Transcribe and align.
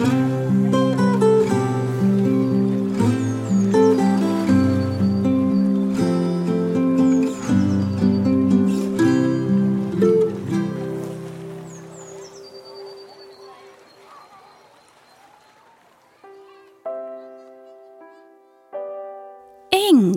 En 0.00 0.08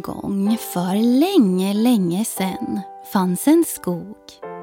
gång 0.02 0.58
för 0.58 1.20
länge, 1.20 1.74
länge 1.74 2.26
sen 2.26 2.80
fanns 3.14 3.48
en 3.48 3.64
skog 3.68 4.16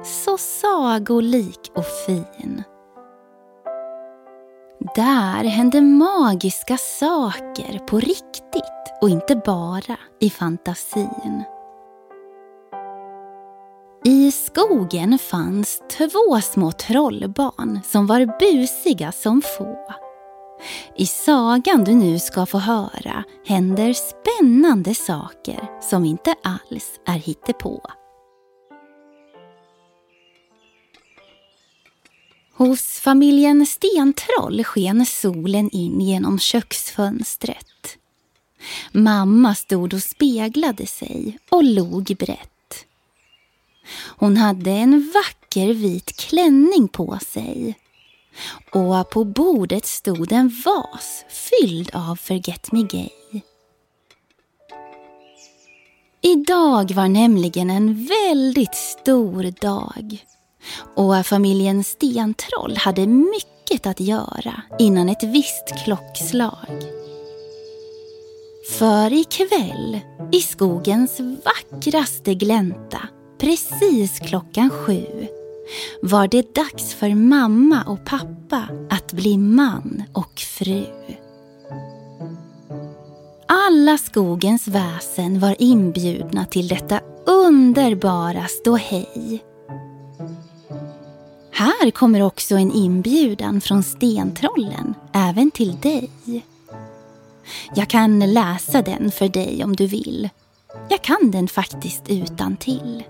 så 0.03 0.37
sagolik 0.37 1.71
och 1.75 1.85
fin. 2.05 2.63
Där 4.79 5.43
hände 5.43 5.81
magiska 5.81 6.77
saker 6.77 7.79
på 7.79 7.99
riktigt 7.99 8.63
och 9.01 9.09
inte 9.09 9.35
bara 9.35 9.97
i 10.19 10.29
fantasin. 10.29 11.43
I 14.05 14.31
skogen 14.31 15.19
fanns 15.19 15.81
två 15.97 16.41
små 16.41 16.71
trollbarn 16.71 17.79
som 17.85 18.07
var 18.07 18.39
busiga 18.39 19.11
som 19.11 19.41
få. 19.41 19.77
I 20.95 21.05
sagan 21.05 21.83
du 21.83 21.95
nu 21.95 22.19
ska 22.19 22.45
få 22.45 22.57
höra 22.57 23.23
händer 23.45 23.93
spännande 23.93 24.95
saker 24.95 25.81
som 25.81 26.05
inte 26.05 26.35
alls 26.43 26.99
är 27.05 27.17
hittepå. 27.17 27.81
Hos 32.59 32.99
familjen 32.99 33.65
Stentroll 33.65 34.63
sken 34.63 35.05
solen 35.05 35.69
in 35.69 36.01
genom 36.01 36.39
köksfönstret. 36.39 37.97
Mamma 38.91 39.55
stod 39.55 39.93
och 39.93 40.03
speglade 40.03 40.85
sig 40.87 41.39
och 41.49 41.63
log 41.63 42.15
brett. 42.19 42.85
Hon 44.17 44.37
hade 44.37 44.71
en 44.71 45.11
vacker 45.13 45.73
vit 45.73 46.17
klänning 46.17 46.87
på 46.87 47.19
sig 47.25 47.77
och 48.71 49.09
på 49.09 49.23
bordet 49.23 49.85
stod 49.85 50.31
en 50.31 50.61
vas 50.65 51.25
fylld 51.29 51.89
av 51.93 52.15
Forget 52.15 52.71
Me 52.71 52.83
Gay. 52.83 53.41
Idag 56.21 56.91
var 56.91 57.07
nämligen 57.07 57.69
en 57.69 58.05
väldigt 58.05 58.75
stor 58.75 59.61
dag 59.61 60.25
och 60.95 61.25
familjen 61.25 61.83
Stentroll 61.83 62.77
hade 62.77 63.07
mycket 63.07 63.87
att 63.87 63.99
göra 63.99 64.61
innan 64.79 65.09
ett 65.09 65.23
visst 65.23 65.83
klockslag. 65.83 66.83
För 68.79 69.13
ikväll, 69.13 69.99
i 70.31 70.41
skogens 70.41 71.19
vackraste 71.19 72.33
glänta, 72.33 73.01
precis 73.39 74.19
klockan 74.19 74.69
sju, 74.69 75.27
var 76.01 76.27
det 76.27 76.55
dags 76.55 76.93
för 76.93 77.15
mamma 77.15 77.83
och 77.87 78.05
pappa 78.05 78.67
att 78.89 79.13
bli 79.13 79.37
man 79.37 80.03
och 80.13 80.39
fru. 80.39 80.85
Alla 83.47 83.97
skogens 83.97 84.67
väsen 84.67 85.39
var 85.39 85.55
inbjudna 85.59 86.45
till 86.45 86.67
detta 86.67 86.99
underbara 87.25 88.45
ståhej. 88.45 89.43
Här 91.81 91.91
kommer 91.91 92.21
också 92.21 92.55
en 92.55 92.71
inbjudan 92.71 93.61
från 93.61 93.83
stentrollen, 93.83 94.95
även 95.13 95.51
till 95.51 95.79
dig. 95.79 96.09
Jag 97.75 97.87
kan 97.87 98.33
läsa 98.33 98.81
den 98.81 99.11
för 99.11 99.27
dig 99.27 99.63
om 99.63 99.75
du 99.75 99.87
vill. 99.87 100.29
Jag 100.89 101.03
kan 101.03 101.31
den 101.31 101.47
faktiskt 101.47 102.03
utan 102.09 102.57
till. 102.57 103.03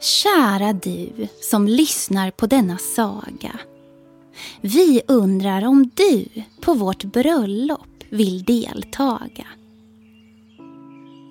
Kära 0.00 0.72
du 0.72 1.28
som 1.40 1.68
lyssnar 1.68 2.30
på 2.30 2.46
denna 2.46 2.78
saga. 2.78 3.58
Vi 4.60 5.02
undrar 5.08 5.66
om 5.66 5.90
du 5.94 6.26
på 6.60 6.74
vårt 6.74 7.04
bröllop 7.04 8.04
vill 8.08 8.44
deltaga. 8.44 9.46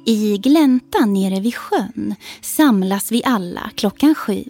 I 0.06 0.38
gläntan 0.38 1.14
nere 1.14 1.40
vid 1.40 1.56
sjön 1.56 2.16
samlas 2.42 3.12
vi 3.12 3.24
alla 3.26 3.70
klockan 3.76 4.16
sju. 4.16 4.44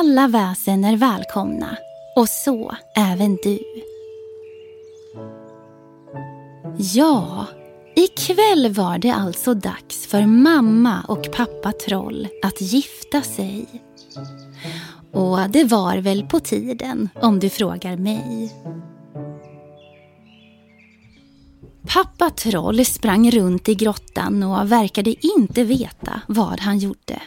Alla 0.00 0.28
väsen 0.28 0.84
är 0.84 0.96
välkomna 0.96 1.76
och 2.16 2.28
så 2.28 2.76
även 2.96 3.36
du. 3.42 3.58
Ja, 6.78 7.46
ikväll 7.96 8.72
var 8.74 8.98
det 8.98 9.10
alltså 9.10 9.54
dags 9.54 10.06
för 10.06 10.26
mamma 10.26 11.04
och 11.08 11.32
pappa 11.32 11.72
Troll 11.72 12.28
att 12.42 12.60
gifta 12.60 13.22
sig. 13.22 13.66
Och 15.12 15.50
det 15.50 15.64
var 15.64 15.96
väl 15.96 16.26
på 16.26 16.40
tiden 16.40 17.08
om 17.14 17.40
du 17.40 17.50
frågar 17.50 17.96
mig. 17.96 18.52
Pappa 21.86 22.30
Troll 22.30 22.84
sprang 22.84 23.30
runt 23.30 23.68
i 23.68 23.74
grottan 23.74 24.42
och 24.42 24.72
verkade 24.72 25.26
inte 25.26 25.64
veta 25.64 26.20
vad 26.28 26.60
han 26.60 26.78
gjorde. 26.78 27.22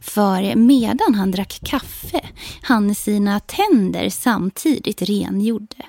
För 0.00 0.54
medan 0.54 1.14
han 1.14 1.30
drack 1.30 1.60
kaffe 1.62 2.20
han 2.62 2.94
sina 2.94 3.40
tänder 3.40 4.10
samtidigt 4.10 5.02
rengjorde. 5.02 5.86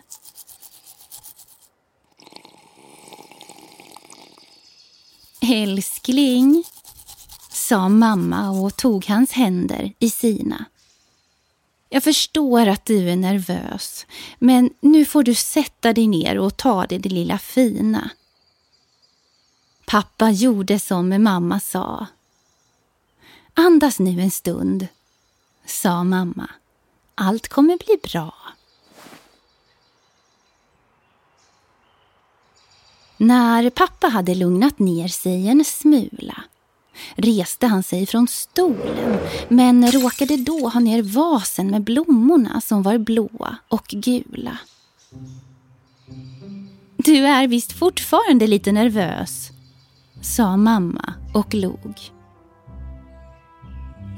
Älskling, 5.41 6.63
sa 7.51 7.89
mamma 7.89 8.49
och 8.49 8.75
tog 8.75 9.05
hans 9.05 9.31
händer 9.31 9.93
i 9.99 10.09
sina. 10.09 10.65
Jag 11.89 12.03
förstår 12.03 12.67
att 12.67 12.85
du 12.85 13.09
är 13.09 13.15
nervös, 13.15 14.05
men 14.39 14.69
nu 14.79 15.05
får 15.05 15.23
du 15.23 15.35
sätta 15.35 15.93
dig 15.93 16.07
ner 16.07 16.39
och 16.39 16.57
ta 16.57 16.85
det, 16.85 16.97
det 16.97 17.09
lilla 17.09 17.37
fina. 17.37 18.09
Pappa 19.85 20.29
gjorde 20.29 20.79
som 20.79 21.23
mamma 21.23 21.59
sa. 21.59 22.07
Andas 23.53 23.99
nu 23.99 24.21
en 24.21 24.31
stund, 24.31 24.87
sa 25.65 26.03
mamma. 26.03 26.49
Allt 27.15 27.47
kommer 27.47 27.77
bli 27.77 27.97
bra. 28.11 28.33
När 33.17 33.69
pappa 33.69 34.07
hade 34.07 34.35
lugnat 34.35 34.79
ner 34.79 35.07
sig 35.07 35.47
en 35.47 35.65
smula 35.65 36.43
reste 37.15 37.67
han 37.67 37.83
sig 37.83 38.05
från 38.05 38.27
stolen 38.27 39.17
men 39.49 39.91
råkade 39.91 40.37
då 40.37 40.69
ha 40.69 40.79
ner 40.79 41.01
vasen 41.01 41.67
med 41.67 41.83
blommorna 41.83 42.61
som 42.61 42.83
var 42.83 42.97
blåa 42.97 43.57
och 43.69 43.87
gula. 43.87 44.57
Du 46.97 47.17
är 47.27 47.47
visst 47.47 47.71
fortfarande 47.71 48.47
lite 48.47 48.71
nervös, 48.71 49.49
sa 50.21 50.57
mamma 50.57 51.13
och 51.33 51.53
log. 51.53 51.99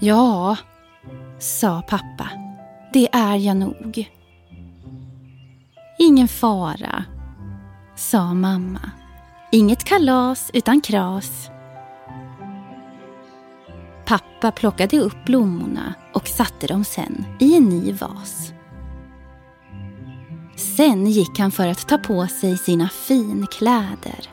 Ja, 0.01 0.57
sa 1.39 1.81
pappa. 1.81 2.29
Det 2.93 3.07
är 3.11 3.35
jag 3.35 3.57
nog. 3.57 4.09
Ingen 5.99 6.27
fara, 6.27 7.03
sa 7.95 8.33
mamma. 8.33 8.91
Inget 9.51 9.83
kalas 9.83 10.51
utan 10.53 10.81
kras. 10.81 11.49
Pappa 14.07 14.51
plockade 14.51 14.99
upp 14.99 15.25
blommorna 15.25 15.93
och 16.13 16.27
satte 16.27 16.67
dem 16.67 16.83
sen 16.83 17.25
i 17.39 17.57
en 17.57 17.69
ny 17.69 17.93
vas. 17.93 18.53
Sen 20.55 21.05
gick 21.05 21.39
han 21.39 21.51
för 21.51 21.67
att 21.67 21.87
ta 21.87 21.97
på 21.97 22.27
sig 22.27 22.57
sina 22.57 22.89
finkläder. 22.89 24.29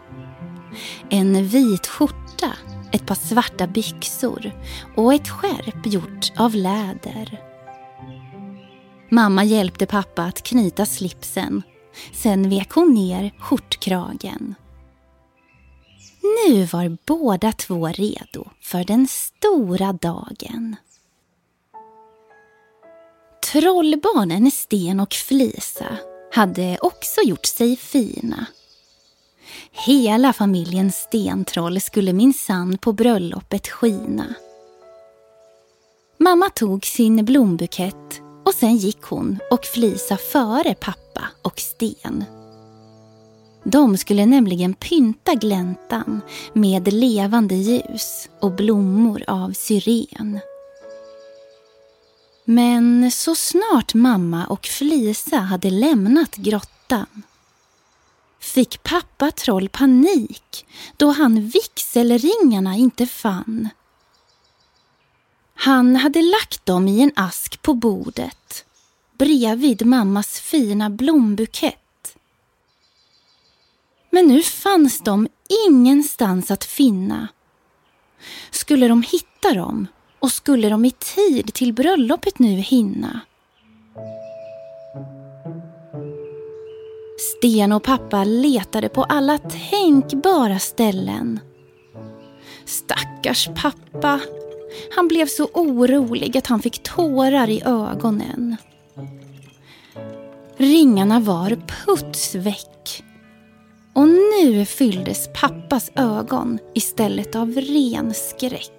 En 1.10 1.46
vit 1.46 1.86
skjorta, 1.86 2.52
ett 2.92 3.06
par 3.06 3.14
svarta 3.14 3.66
byxor 3.66 4.52
och 4.96 5.14
ett 5.14 5.28
skärp 5.28 5.86
gjort 5.86 6.32
av 6.38 6.54
läder. 6.54 7.40
Mamma 9.10 9.44
hjälpte 9.44 9.86
pappa 9.86 10.22
att 10.22 10.42
knyta 10.42 10.86
slipsen. 10.86 11.62
Sen 12.12 12.50
vek 12.50 12.70
hon 12.70 12.94
ner 12.94 13.34
skjortkragen. 13.38 14.54
Nu 16.24 16.64
var 16.64 16.96
båda 17.06 17.52
två 17.52 17.88
redo 17.88 18.48
för 18.60 18.84
den 18.84 19.08
stora 19.08 19.92
dagen. 19.92 20.76
Trollbarnen 23.52 24.50
Sten 24.50 25.00
och 25.00 25.12
Flisa 25.12 25.96
hade 26.32 26.78
också 26.80 27.20
gjort 27.24 27.46
sig 27.46 27.76
fina. 27.76 28.46
Hela 29.72 30.32
familjen 30.32 30.92
Stentroll 30.92 31.80
skulle 31.80 32.12
minsann 32.12 32.78
på 32.78 32.92
bröllopet 32.92 33.68
skina. 33.68 34.34
Mamma 36.18 36.50
tog 36.50 36.86
sin 36.86 37.24
blombukett 37.24 38.20
och 38.44 38.54
sen 38.54 38.76
gick 38.76 39.02
hon 39.02 39.38
och 39.50 39.64
Flisa 39.64 40.16
före 40.16 40.74
pappa 40.74 41.22
och 41.42 41.60
Sten. 41.60 42.24
De 43.64 43.96
skulle 43.96 44.26
nämligen 44.26 44.74
pynta 44.74 45.34
gläntan 45.34 46.20
med 46.52 46.92
levande 46.92 47.54
ljus 47.54 48.28
och 48.40 48.52
blommor 48.52 49.24
av 49.26 49.52
syren. 49.52 50.40
Men 52.44 53.10
så 53.10 53.34
snart 53.34 53.94
mamma 53.94 54.46
och 54.46 54.66
Flisa 54.66 55.36
hade 55.36 55.70
lämnat 55.70 56.36
grottan 56.36 57.22
fick 58.40 58.82
pappa 58.82 59.30
Troll 59.30 59.68
panik 59.68 60.66
då 60.96 61.10
han 61.10 61.40
vigselringarna 61.48 62.76
inte 62.76 63.06
fann. 63.06 63.68
Han 65.54 65.96
hade 65.96 66.22
lagt 66.22 66.66
dem 66.66 66.88
i 66.88 67.00
en 67.00 67.12
ask 67.16 67.62
på 67.62 67.74
bordet 67.74 68.64
bredvid 69.18 69.86
mammas 69.86 70.40
fina 70.40 70.90
blombukett. 70.90 71.83
Men 74.14 74.26
nu 74.26 74.42
fanns 74.42 75.00
de 75.00 75.28
ingenstans 75.68 76.50
att 76.50 76.64
finna. 76.64 77.28
Skulle 78.50 78.88
de 78.88 79.02
hitta 79.02 79.54
dem 79.54 79.86
och 80.18 80.30
skulle 80.30 80.68
de 80.68 80.84
i 80.84 80.90
tid 80.90 81.54
till 81.54 81.72
bröllopet 81.72 82.38
nu 82.38 82.48
hinna? 82.48 83.20
Sten 87.18 87.72
och 87.72 87.82
pappa 87.82 88.24
letade 88.24 88.88
på 88.88 89.04
alla 89.04 89.38
tänkbara 89.38 90.58
ställen. 90.58 91.40
Stackars 92.64 93.48
pappa. 93.62 94.20
Han 94.96 95.08
blev 95.08 95.26
så 95.26 95.44
orolig 95.44 96.38
att 96.38 96.46
han 96.46 96.62
fick 96.62 96.82
tårar 96.82 97.50
i 97.50 97.62
ögonen. 97.64 98.56
Ringarna 100.56 101.20
var 101.20 101.56
putsväck. 101.86 102.73
Och 103.94 104.08
nu 104.08 104.64
fylldes 104.64 105.28
pappas 105.34 105.90
ögon 105.94 106.58
istället 106.74 107.36
av 107.36 107.54
ren 107.54 108.14
skräck. 108.14 108.72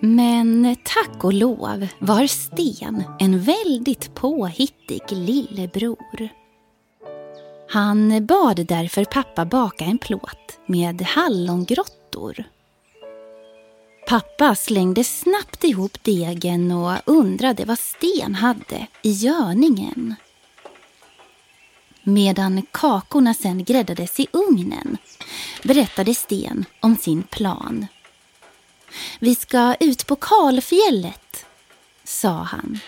Men 0.00 0.76
tack 0.84 1.24
och 1.24 1.32
lov 1.32 1.86
var 1.98 2.26
Sten 2.26 3.04
en 3.18 3.40
väldigt 3.40 4.14
påhittig 4.14 5.02
lillebror. 5.10 6.28
Han 7.68 8.26
bad 8.26 8.66
därför 8.66 9.04
pappa 9.04 9.44
baka 9.44 9.84
en 9.84 9.98
plåt 9.98 10.58
med 10.66 11.02
hallongrottor. 11.02 12.44
Pappa 14.08 14.54
slängde 14.54 15.04
snabbt 15.04 15.64
ihop 15.64 16.04
degen 16.04 16.72
och 16.72 16.92
undrade 17.04 17.64
vad 17.64 17.78
Sten 17.78 18.34
hade 18.34 18.86
i 19.02 19.10
görningen. 19.10 20.14
Medan 22.02 22.62
kakorna 22.70 23.34
sen 23.34 23.64
gräddades 23.64 24.20
i 24.20 24.26
ugnen 24.32 24.98
berättade 25.62 26.14
Sten 26.14 26.64
om 26.80 26.96
sin 26.96 27.22
plan. 27.22 27.86
Vi 29.18 29.34
ska 29.34 29.74
ut 29.80 30.06
på 30.06 30.16
kalfjället, 30.16 31.46
sa 32.04 32.30
han. 32.30 32.78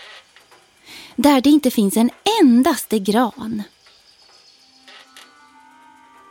Där 1.15 1.41
det 1.41 1.49
inte 1.49 1.71
finns 1.71 1.97
en 1.97 2.09
endaste 2.41 2.99
gran. 2.99 3.63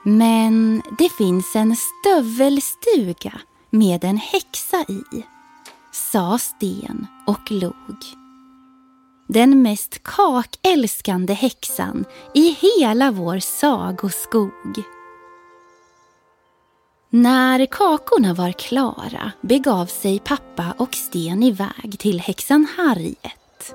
Men 0.04 0.82
det 0.98 1.08
finns 1.08 1.56
en 1.56 1.76
stövelstuga 1.76 3.40
med 3.70 4.04
en 4.04 4.16
häxa 4.16 4.84
i, 4.88 5.22
sa 5.92 6.38
Sten 6.38 7.06
och 7.26 7.50
log. 7.50 8.21
Den 9.34 9.62
mest 9.62 10.02
kakälskande 10.02 11.32
häxan 11.32 12.04
i 12.34 12.56
hela 12.60 13.10
vår 13.10 13.38
sagoskog. 13.38 14.82
När 17.10 17.66
kakorna 17.66 18.34
var 18.34 18.52
klara 18.52 19.32
begav 19.40 19.86
sig 19.86 20.18
pappa 20.18 20.74
och 20.78 20.94
Sten 20.94 21.42
iväg 21.42 21.98
till 21.98 22.20
häxan 22.20 22.66
Harriet. 22.76 23.74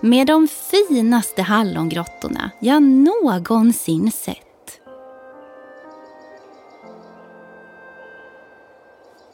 Med 0.00 0.26
de 0.26 0.48
finaste 0.48 1.42
hallongrottorna 1.42 2.50
jag 2.60 2.82
någonsin 2.82 4.12
sett. 4.12 4.80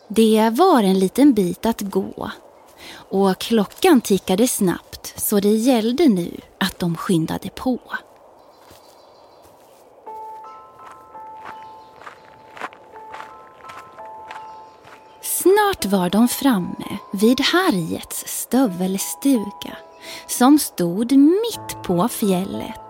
Det 0.09 0.51
var 0.53 0.83
en 0.83 0.99
liten 0.99 1.35
bit 1.35 1.67
att 1.67 1.81
gå 1.81 2.31
och 2.93 3.39
klockan 3.39 4.01
tickade 4.01 4.49
snabbt 4.49 5.15
så 5.17 5.41
det 5.41 5.49
gällde 5.49 6.09
nu 6.09 6.41
att 6.59 6.79
de 6.79 6.97
skyndade 6.97 7.51
på. 7.51 7.81
Snart 15.23 15.85
var 15.85 16.11
de 16.11 16.29
framme 16.29 16.99
vid 17.13 17.41
Harriets 17.41 18.25
stövelstuga 18.27 19.77
som 20.27 20.59
stod 20.59 21.13
mitt 21.13 21.83
på 21.83 22.09
fjället. 22.09 22.81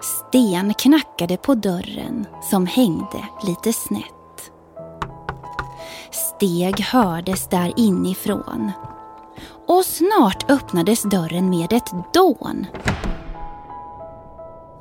Sten 0.00 0.74
knackade 0.74 1.36
på 1.36 1.54
dörren 1.54 2.26
som 2.50 2.66
hängde 2.66 3.28
lite 3.46 3.72
snett. 3.72 4.21
Steg 6.42 6.80
hördes 6.80 7.48
där 7.48 7.72
inifrån 7.76 8.72
och 9.68 9.84
snart 9.84 10.50
öppnades 10.50 11.02
dörren 11.02 11.50
med 11.50 11.72
ett 11.72 11.92
dån. 12.14 12.66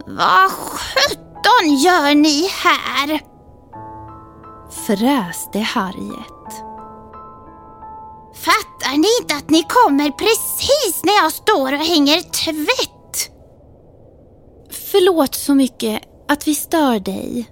Vad 0.06 0.52
sjutton 0.52 1.75
gör 1.78 2.16
ni 2.16 2.48
här? 2.48 3.22
fräste 4.72 5.60
Harriet. 5.60 6.63
Fattar 8.36 8.98
ni 8.98 9.07
inte 9.22 9.36
att 9.36 9.50
ni 9.50 9.64
kommer 9.64 10.12
precis 10.12 11.04
när 11.04 11.24
jag 11.24 11.31
står 11.31 11.74
och 11.74 11.86
hänger 11.86 12.22
tvätt? 12.22 13.31
Förlåt 14.92 15.36
så 15.36 15.56
mycket 15.56 16.02
att 16.28 16.48
vi 16.48 16.56
stör 16.56 17.00
dig, 17.00 17.50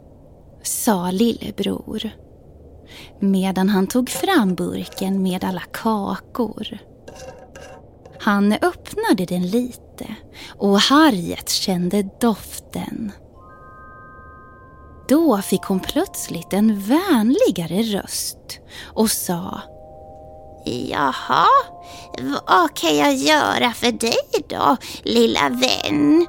sa 0.63 1.11
lillebror 1.11 2.28
medan 3.19 3.69
han 3.69 3.87
tog 3.87 4.09
fram 4.09 4.55
burken 4.55 5.23
med 5.23 5.43
alla 5.43 5.63
kakor. 5.71 6.77
Han 8.19 8.53
öppnade 8.53 9.25
den 9.25 9.47
lite 9.47 10.15
och 10.47 10.79
Harriet 10.79 11.49
kände 11.49 12.09
doften. 12.21 13.11
Då 15.07 15.41
fick 15.41 15.61
hon 15.61 15.79
plötsligt 15.79 16.53
en 16.53 16.79
vänligare 16.79 17.81
röst 17.81 18.59
och 18.93 19.11
sa 19.11 19.61
Jaha, 20.65 21.45
vad 22.47 22.73
kan 22.75 22.95
jag 22.97 23.15
göra 23.15 23.73
för 23.73 23.91
dig 23.91 24.45
då, 24.49 24.77
lilla 25.03 25.49
vän? 25.49 26.27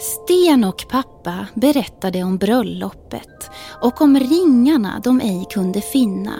Sten 0.00 0.64
och 0.64 0.86
pappa 0.88 1.46
berättade 1.54 2.22
om 2.22 2.38
bröllopet 2.38 3.50
och 3.82 4.00
om 4.00 4.18
ringarna 4.18 5.00
de 5.04 5.20
ej 5.20 5.46
kunde 5.50 5.80
finna. 5.80 6.34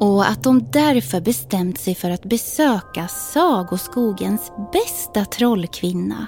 Och 0.00 0.28
att 0.28 0.42
de 0.42 0.70
därför 0.70 1.20
bestämt 1.20 1.80
sig 1.80 1.94
för 1.94 2.10
att 2.10 2.24
besöka 2.24 3.08
Sagoskogens 3.08 4.52
bästa 4.72 5.24
trollkvinna 5.24 6.26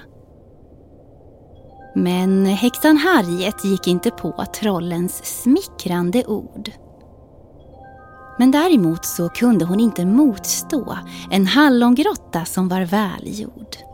men 1.93 2.45
häxan 2.45 2.97
Harriet 2.97 3.65
gick 3.65 3.87
inte 3.87 4.11
på 4.11 4.45
trollens 4.53 5.41
smickrande 5.43 6.25
ord. 6.25 6.71
Men 8.39 8.51
däremot 8.51 9.05
så 9.05 9.29
kunde 9.29 9.65
hon 9.65 9.79
inte 9.79 10.05
motstå 10.05 10.97
en 11.31 11.47
hallongrotta 11.47 12.45
som 12.45 12.67
var 12.67 12.81
välgjord. 12.81 13.90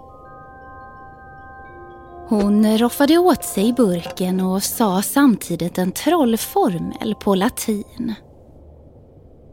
Hon 2.30 2.78
roffade 2.78 3.18
åt 3.18 3.44
sig 3.44 3.74
burken 3.74 4.40
och 4.42 4.64
sa 4.64 5.02
samtidigt 5.02 5.78
en 5.78 5.92
trollformel 5.92 7.16
på 7.16 7.36
latin. 7.36 8.14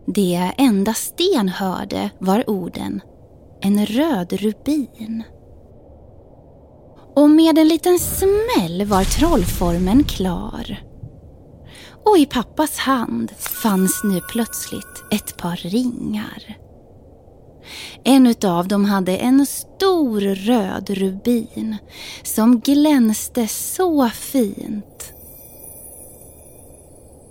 Det 0.07 0.52
enda 0.59 0.95
Sten 0.95 1.49
hörde 1.49 2.11
var 2.19 2.50
orden 2.50 3.00
en 3.64 3.87
röd 3.87 4.33
rubin. 4.33 5.23
Och 7.16 7.31
med 7.31 7.59
en 7.59 7.69
liten 7.69 7.99
smäll 7.99 8.85
var 8.85 9.04
trollformen 9.04 10.04
klar. 10.04 10.83
Och 12.04 12.19
i 12.19 12.26
pappas 12.26 12.78
hand 12.78 13.31
fanns 13.31 14.00
nu 14.04 14.21
plötsligt 14.21 15.04
ett 15.11 15.37
par 15.37 15.57
ringar. 15.57 16.63
En 18.04 18.26
utav 18.26 18.68
dem 18.68 18.85
hade 18.85 19.16
en 19.16 19.47
stor 19.47 20.21
röd 20.21 20.90
rubin 20.90 21.76
som 22.23 22.61
glänste 22.61 23.49
så 23.49 24.09
fint. 24.09 25.12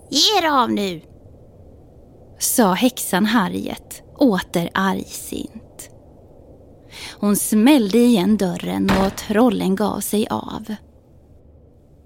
Ge 0.10 0.38
er 0.40 0.64
av 0.64 0.72
nu, 0.72 1.02
sa 2.40 2.74
häxan 2.74 3.26
Harriet 3.26 4.04
åter 4.18 4.70
argsint. 4.74 5.90
Hon 7.20 7.36
smällde 7.36 7.98
igen 7.98 8.38
dörren 8.38 8.92
och 9.06 9.18
trollen 9.18 9.76
gav 9.76 10.00
sig 10.00 10.28
av. 10.30 10.76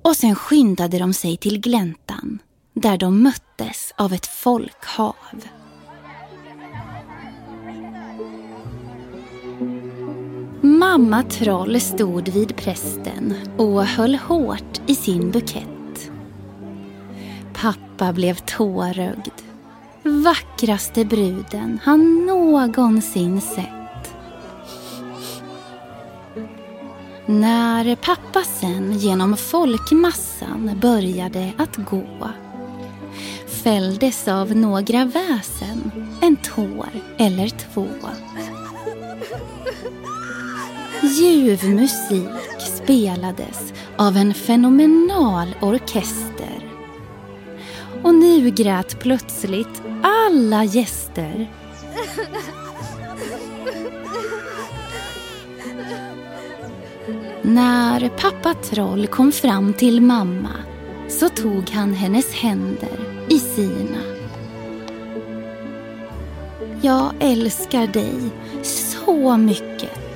Och 0.04 0.16
sen 0.16 0.36
skyndade 0.36 1.00
de 1.00 1.14
sig 1.14 1.38
till 1.38 1.60
gläntan 1.60 2.40
där 2.74 2.98
de 2.98 3.24
möttes 3.24 3.94
av 3.98 4.14
ett 4.14 4.28
folkhav. 4.28 5.16
Mamma 10.92 11.24
Troll 11.24 11.80
stod 11.82 12.30
vid 12.30 12.56
prästen 12.56 13.34
och 13.58 13.86
höll 13.86 14.16
hårt 14.16 14.82
i 14.88 14.96
sin 14.96 15.32
bukett. 15.32 16.12
Pappa 17.54 18.14
blev 18.14 18.36
tårögd. 18.36 19.42
Vackraste 20.04 21.06
bruden 21.06 21.80
han 21.84 22.26
någonsin 22.26 23.42
sett. 23.42 24.14
När 27.26 27.96
pappa 27.96 28.44
sen 28.44 28.94
genom 28.94 29.38
folkmassan 29.38 30.80
började 30.82 31.52
att 31.58 31.76
gå 31.76 32.30
fälldes 33.48 34.28
av 34.28 34.56
några 34.56 35.06
väsen 35.06 35.92
en 36.22 36.36
tår 36.36 36.90
eller 37.18 37.50
två. 37.50 37.88
Ljuv 41.08 41.70
musik 41.70 42.60
spelades 42.60 43.74
av 43.98 44.18
en 44.18 44.34
fenomenal 44.34 45.56
orkester. 45.62 46.72
Och 48.04 48.16
nu 48.16 48.50
grät 48.50 49.00
plötsligt 49.00 49.82
alla 50.04 50.64
gäster. 50.64 51.52
När 57.42 58.10
pappa 58.10 58.54
Troll 58.54 59.08
kom 59.08 59.32
fram 59.32 59.74
till 59.74 60.02
mamma 60.02 60.54
så 61.10 61.30
tog 61.30 61.70
han 61.70 61.94
hennes 61.94 62.34
händer 62.34 63.26
i 63.30 63.40
sina. 63.40 64.02
Jag 66.82 67.12
älskar 67.20 67.88
dig 67.88 68.20
så 68.64 69.38
mycket. 69.38 70.07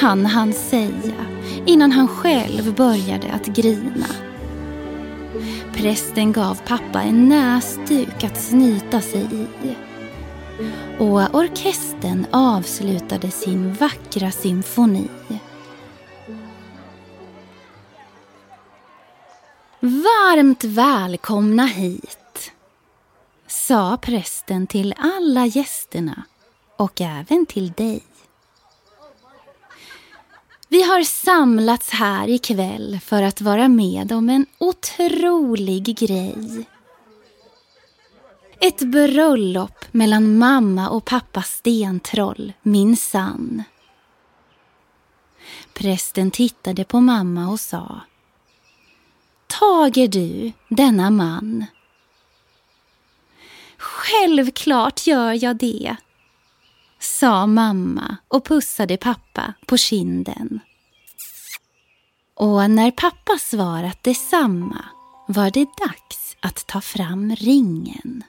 Han 0.00 0.26
han 0.26 0.52
säga 0.52 1.26
innan 1.66 1.92
han 1.92 2.08
själv 2.08 2.74
började 2.74 3.32
att 3.32 3.46
grina. 3.46 4.06
Prästen 5.74 6.32
gav 6.32 6.54
pappa 6.66 7.02
en 7.02 7.28
näsduk 7.28 8.24
att 8.24 8.42
snyta 8.42 9.00
sig 9.00 9.48
i. 9.62 9.74
Och 10.98 11.34
orkestern 11.34 12.26
avslutade 12.30 13.30
sin 13.30 13.72
vackra 13.72 14.30
symfoni. 14.30 15.08
Varmt 19.80 20.64
välkomna 20.64 21.66
hit, 21.66 22.52
sa 23.46 23.98
prästen 24.02 24.66
till 24.66 24.94
alla 24.98 25.46
gästerna 25.46 26.22
och 26.76 27.00
även 27.00 27.46
till 27.46 27.72
dig. 27.72 28.02
Vi 30.68 30.82
har 30.82 31.02
samlats 31.02 31.90
här 31.90 32.28
ikväll 32.28 33.00
för 33.02 33.22
att 33.22 33.40
vara 33.40 33.68
med 33.68 34.12
om 34.12 34.28
en 34.28 34.46
otrolig 34.58 35.98
grej. 35.98 36.66
Ett 38.60 38.78
bröllop 38.78 39.84
mellan 39.92 40.38
mamma 40.38 40.88
och 40.88 41.04
pappa 41.04 41.42
Stentroll, 41.42 42.52
min 42.62 42.96
sann. 42.96 43.62
Prästen 45.72 46.30
tittade 46.30 46.84
på 46.84 47.00
mamma 47.00 47.48
och 47.48 47.60
sa 47.60 48.00
Tager 49.46 50.08
du 50.08 50.52
denna 50.68 51.10
man? 51.10 51.66
Självklart 53.78 55.06
gör 55.06 55.44
jag 55.44 55.56
det, 55.56 55.96
sa 57.06 57.46
mamma 57.46 58.16
och 58.28 58.44
pussade 58.44 58.96
pappa 58.96 59.54
på 59.66 59.76
kinden. 59.76 60.60
Och 62.34 62.70
när 62.70 62.90
pappa 62.90 63.38
svarat 63.38 64.02
detsamma 64.02 64.84
var 65.28 65.50
det 65.50 65.66
dags 65.78 66.36
att 66.40 66.66
ta 66.66 66.80
fram 66.80 67.36
ringen. 67.36 68.24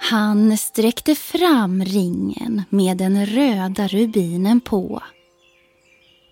Han 0.00 0.58
sträckte 0.58 1.14
fram 1.14 1.84
ringen 1.84 2.62
med 2.68 2.96
den 2.96 3.26
röda 3.26 3.88
rubinen 3.88 4.60
på. 4.60 5.02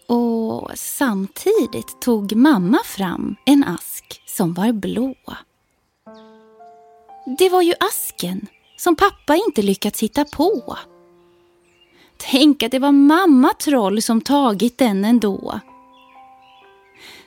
Och 0.06 0.70
samtidigt 0.74 2.00
tog 2.00 2.36
mamma 2.36 2.78
fram 2.84 3.36
en 3.46 3.64
ask 3.64 4.22
som 4.26 4.54
var 4.54 4.72
blå. 4.72 5.14
Det 7.38 7.48
var 7.48 7.62
ju 7.62 7.74
asken 7.80 8.46
som 8.80 8.96
pappa 8.96 9.36
inte 9.36 9.62
lyckats 9.62 10.02
hitta 10.02 10.24
på. 10.24 10.78
Tänk 12.16 12.62
att 12.62 12.70
det 12.70 12.78
var 12.78 12.92
mamma 12.92 13.52
Troll 13.64 14.02
som 14.02 14.20
tagit 14.20 14.78
den 14.78 15.04
ändå. 15.04 15.60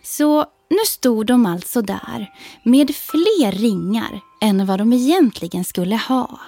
Så 0.03 0.45
nu 0.69 0.85
stod 0.85 1.25
de 1.25 1.45
alltså 1.45 1.81
där 1.81 2.31
med 2.63 2.95
fler 2.95 3.51
ringar 3.51 4.21
än 4.41 4.65
vad 4.65 4.79
de 4.79 4.93
egentligen 4.93 5.63
skulle 5.63 5.95
ha. 5.95 6.39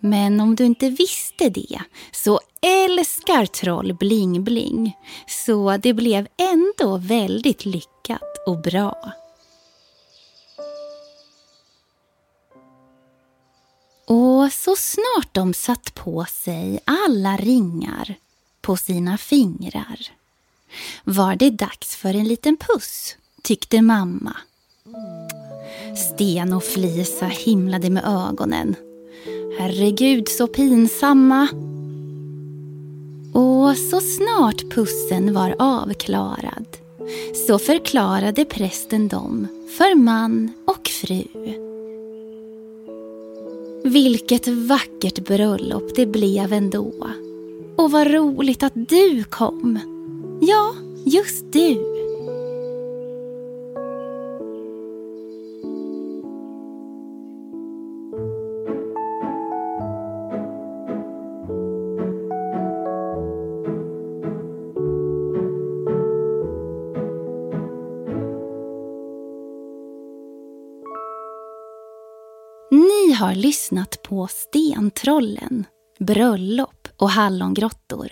Men 0.00 0.40
om 0.40 0.56
du 0.56 0.64
inte 0.64 0.90
visste 0.90 1.48
det 1.48 1.80
så 2.12 2.40
älskar 2.62 3.46
troll 3.46 3.92
bling-bling. 3.92 4.92
Så 5.26 5.76
det 5.76 5.94
blev 5.94 6.28
ändå 6.38 6.96
väldigt 6.96 7.64
lyckat 7.64 8.46
och 8.46 8.62
bra. 8.62 9.12
Och 14.06 14.52
så 14.52 14.76
snart 14.76 15.34
de 15.34 15.54
satt 15.54 15.94
på 15.94 16.24
sig 16.24 16.80
alla 16.84 17.36
ringar 17.36 18.14
på 18.60 18.76
sina 18.76 19.18
fingrar 19.18 20.12
var 21.04 21.36
det 21.36 21.50
dags 21.50 21.96
för 21.96 22.14
en 22.14 22.28
liten 22.28 22.56
puss, 22.56 23.16
tyckte 23.42 23.82
mamma. 23.82 24.36
Sten 25.96 26.52
och 26.52 26.64
Flisa 26.64 27.26
himlade 27.26 27.90
med 27.90 28.04
ögonen. 28.04 28.74
Herregud, 29.58 30.28
så 30.28 30.46
pinsamma. 30.46 31.48
Och 33.34 33.76
så 33.76 34.00
snart 34.00 34.70
pussen 34.74 35.34
var 35.34 35.56
avklarad 35.58 36.66
så 37.46 37.58
förklarade 37.58 38.44
prästen 38.44 39.08
dem 39.08 39.48
för 39.78 39.94
man 39.94 40.52
och 40.66 40.88
fru. 40.88 41.24
Vilket 43.84 44.48
vackert 44.48 45.24
bröllop 45.24 45.94
det 45.96 46.06
blev 46.06 46.52
ändå. 46.52 46.92
Och 47.76 47.90
vad 47.90 48.10
roligt 48.10 48.62
att 48.62 48.88
du 48.88 49.24
kom. 49.24 49.78
Ja, 50.40 50.74
just 51.04 51.52
du. 51.52 51.91
Har 73.22 73.34
lyssnat 73.34 74.02
på 74.02 74.28
Stentrollen, 74.30 75.64
Bröllop 75.98 76.88
och 76.96 77.10
Hallongrottor. 77.10 78.08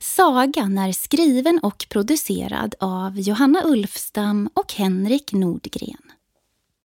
Sagan 0.00 0.78
är 0.78 0.92
skriven 0.92 1.58
och 1.58 1.86
producerad 1.88 2.74
av 2.80 3.20
Johanna 3.20 3.62
Ulfstam 3.64 4.48
och 4.54 4.72
Henrik 4.72 5.32
Nordgren. 5.32 6.05